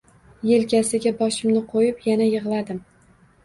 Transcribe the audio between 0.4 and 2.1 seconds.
Elkasiga boshimni qo`yib,